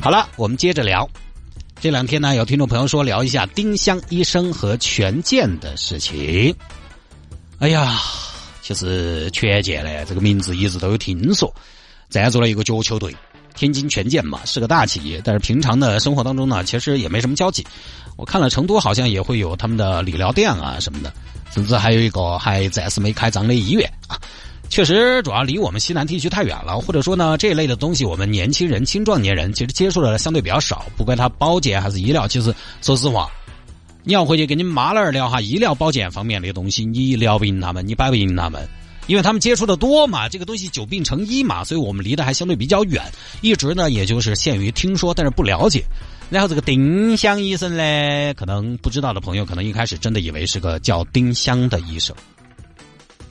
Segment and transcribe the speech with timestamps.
[0.00, 1.08] 好了，我们接着聊。
[1.80, 6.54] 这两天呢，有听众朋友说聊一下丁香医生和权健的事情。
[7.58, 7.98] 哎呀，
[8.62, 11.54] 其实权健呢，这个名字一直都有听说，
[12.08, 13.14] 赞助了一个脚球队。
[13.54, 17.66] 天津权健嘛是个大企业，但是平常的生活当中呢，其实也没什么交集。
[18.16, 21.12] 我看了成都好像也会有他们的理疗店啊什么的，
[21.52, 24.20] 甚至还有一个还暂时没开张的医院啊。
[24.68, 30.84] 确实，主要离我们西南地区太远了，或者说呢，这一类的东西我们年轻人、青壮年人其实接触的相对比较少。
[30.96, 33.30] 不管它保健还是医疗，其实说实话，
[34.04, 38.68] 你要回去跟你妈老儿聊哈医疗保健方面的东西，你聊不赢他们，你摆不赢他们。
[39.06, 43.00] 因为他们接触的多嘛，这个东西久病成医嘛，所以我们离得还相对比较远，
[43.40, 45.84] 一直呢也就是限于听说，但是不了解。
[46.28, 52.16] 然后这个丁香医生呢，可能不知道的朋友，可能一开始真的以为是个叫丁香的医生。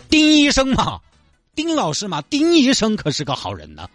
[0.10, 0.98] 丁医生嘛，
[1.56, 3.88] 丁老师嘛，丁医生可是个好人呢。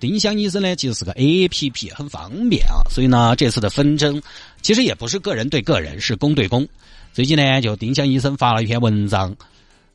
[0.00, 2.82] 丁香医生呢，其实是个 A P P，很方便啊。
[2.90, 4.20] 所以呢，这次的纷争
[4.62, 6.66] 其实也不是个人对个人，是公对公。
[7.12, 9.34] 最近呢，就丁香医生发了一篇文章。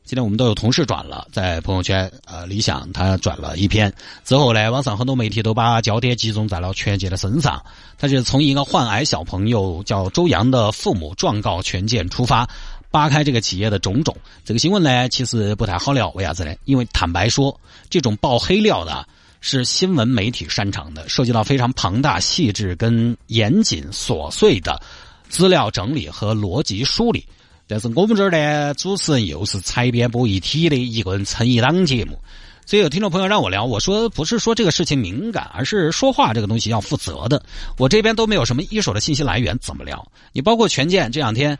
[0.04, 3.90] 今天我们都有同事转了，在朋友圈，呃，李想他转了一篇
[4.22, 7.64] 之后呢，网上很多媒体都把焦点集中在了权健的身上。
[7.96, 12.46] 他是从一个患癌小朋友叫周洋的父母状告权健出发，
[12.94, 14.16] 扒开这个企业的种种。
[14.44, 16.54] 这个新闻呢，其实不太好聊，为啥子呢？
[16.64, 19.04] 因为坦白说，这种爆黑料的
[19.40, 24.80] 是新闻媒体擅长的，涉及到非常庞大、细致跟严谨、琐碎的
[25.28, 27.26] 资料整理和逻辑梳理。
[27.66, 32.16] 但是我们这儿呢，主持人又是采编播一体的一个人撑一档节目，
[32.64, 37.44] 所以有听众朋友让我聊，我说不是说这个事情敏感，而是说话这个东西要负责的。
[37.76, 40.06] 我这边都没有什么一手的信息来源，怎么聊？
[40.32, 41.58] 你包括权健这两天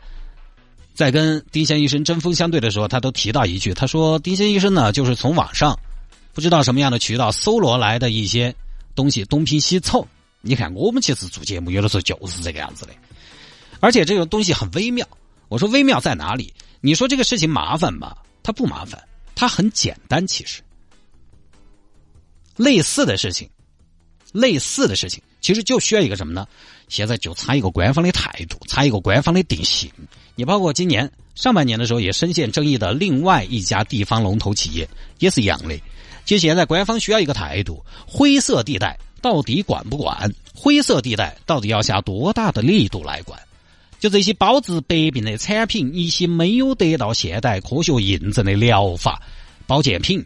[0.95, 5.77] 在跟丁香医生针锋相对的时候，他都提到一句，他说丁香医生呢，就是从网上
[6.33, 8.55] 不知道什么样的渠道搜罗来的一些
[8.95, 10.07] 东西，东拼西凑。
[10.41, 12.93] 你看我们其实做节目有的时候就是这个样子的，
[13.81, 15.05] 而且这个东西很微妙。
[15.49, 16.53] 我说微妙在哪里？
[16.81, 18.17] 你说这个事情麻烦吧？
[18.41, 19.03] 它不麻烦，
[19.35, 20.25] 它很简单。
[20.25, 20.61] 其实，
[22.55, 23.49] 类似的事情，
[24.31, 26.47] 类似的事情，其实就需要一个什么呢？
[26.87, 29.89] 现在就差一个官方的态度，差一个官方的定性。
[30.35, 34.87] 你包括今年上半年的时候也深陷争议的另外一家地方龙头企业，
[35.19, 35.79] 也是一样的。
[36.25, 40.33] 就现在官方需要一个态度，灰色地带到底管不管？
[40.55, 43.39] 灰色地带到底要下多大的力度来管？
[43.99, 49.21] 就这些包治百病的产品，一些没有得到现代科学印证的疗法、
[49.65, 50.23] 保健品、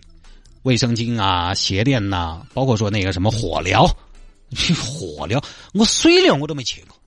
[0.63, 3.85] 卫生巾啊、鞋垫呐，包括说那个什么火疗，
[4.49, 5.43] 你火疗，
[5.73, 6.97] 我水疗我都没去过，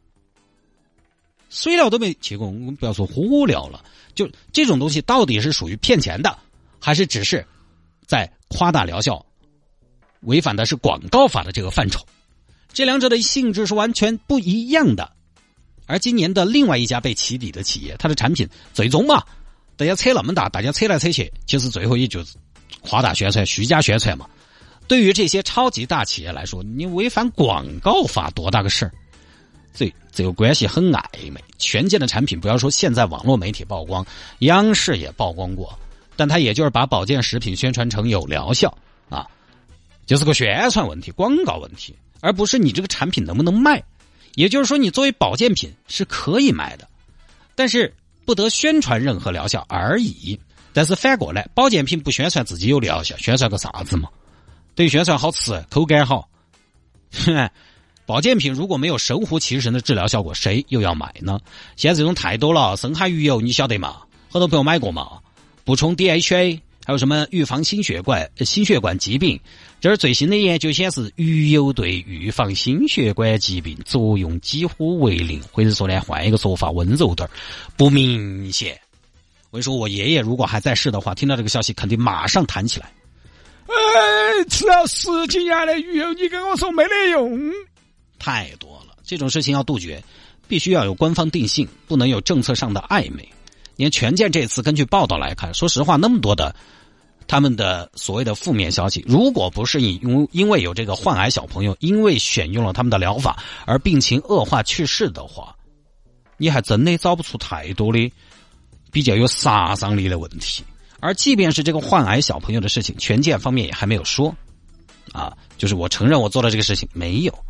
[1.51, 6.39] 水疗都没去过，我们不要说火疗了，就这种东西到底是属于骗钱的，
[6.79, 7.47] 还是只是
[8.07, 9.25] 在夸大疗效？
[10.21, 12.07] 违反的是广告法的这个范畴，
[12.73, 15.13] 这两者的性质是完全不一样的。
[15.87, 19.25] 而今年的另外一家被起底的企业，它的产品最终嘛，
[19.77, 22.37] 大家扯那么大，大家扯来扯去，其实最后也就是
[22.83, 24.31] 夸大宣传、虚假宣传嘛。
[24.87, 28.93] 对于这些超级大企业来说，你违反广告法多大个事儿？
[29.75, 31.43] 这这个关系很暧昧。
[31.59, 34.05] 权健的产品，不要说现在网络媒体曝光，
[34.41, 35.79] 央视也曝光过，
[36.15, 38.77] 但它也就是把保健食品宣传成有疗效
[39.09, 39.27] 啊，
[40.05, 43.83] 就是个宣传问题、广告问题，而不是你这个产品能不能卖。
[44.35, 46.87] 也就是说，你作为保健品是可以卖的，
[47.55, 47.95] 但是
[48.27, 50.39] 不得宣传任何疗效而已。
[50.75, 54.09] 但是反过来，保健品不宣传自己有疗效，宣传个啥子嘛？
[54.75, 56.29] 对，宣传好吃、口感好。
[58.05, 61.39] 保健品如果没有神乎其神的治疗效果，谁又要买呢？
[61.77, 64.03] 现在这种太多了，深海鱼油你晓得吗？
[64.31, 65.19] 很多朋友买过嘛？
[65.65, 66.61] 补充 DHA。
[66.85, 69.39] 还有什么预防心血管心血管疾病？
[69.81, 77.31] 这儿最新的研究显示，鱼油对预防心血管疾病作用几乎为零，或者说呢，换一个说法，温柔点儿，
[77.77, 78.77] 不明显。
[79.51, 82.93] 我跟你说，我爷爷如果还在世的话，听到这个消息，肯定马上弹起来。
[83.95, 87.53] 哎，吃了十几年的鱼油，你跟我说没得用？
[88.19, 90.03] 太多了，这种事情要杜绝，
[90.49, 93.29] 必须要有官方定性，不能有政策上的暧昧。
[93.77, 96.55] 你看权健这次根据报道来看，说实话，那么多的
[97.27, 105.57] 他们的所谓的负面消息，如果不是你因因为有这个患癌小朋友，因为选用了他们的疗法而病情恶化去世的话，
[106.37, 108.13] 你还真的找不出太多的
[108.91, 110.63] 比较有杀伤力的问题。
[111.03, 114.35] 而即便是这个患癌小朋友的事情，权健方面也还没有说
[115.13, 117.45] 啊，就是我承认我做了这个事情没有，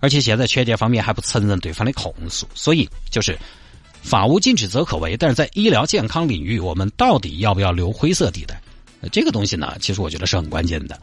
[0.00, 3.38] 而且现在权健方面还不承认对方的控诉，所以就是。
[4.00, 8.58] 法无禁止则可为，但是在医疗健康领域，我们到底要不要留灰色地带？
[9.10, 10.98] 这个东西呢，其实我觉得是很关键的。